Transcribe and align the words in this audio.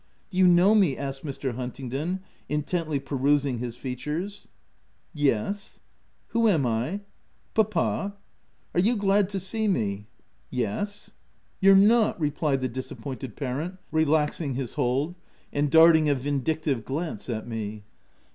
H 0.29 0.31
Do 0.31 0.37
you 0.39 0.47
know 0.47 0.73
me?'' 0.73 0.97
asked 0.97 1.23
Mr: 1.23 1.53
Huntingdon 1.53 2.21
intently 2.49 2.97
perusing 2.97 3.59
his 3.59 3.75
features. 3.75 4.47
OF 5.13 5.21
WILDFELL 5.21 5.35
HALL. 5.35 5.43
205 5.43 5.53
«Yes." 5.53 5.79
"Who 6.29 6.47
am 6.47 6.65
I?"" 6.65 7.01
Papa.*'" 7.53 8.15
Are 8.73 8.79
you 8.79 8.95
glad 8.97 9.29
to 9.29 9.39
see 9.39 9.67
me?" 9.67 10.07
"Yes." 10.49 11.09
Ct 11.11 11.15
You're 11.59 11.75
not! 11.75 12.15
9, 12.15 12.15
replied 12.19 12.61
the 12.61 12.67
disappointed 12.67 13.35
pa 13.35 13.51
rent, 13.51 13.77
relaxing 13.91 14.55
his 14.55 14.73
hold, 14.73 15.13
and 15.53 15.69
darting 15.69 16.09
a 16.09 16.15
vindictive 16.15 16.83
glance 16.83 17.29
at 17.29 17.47
me. 17.47 17.83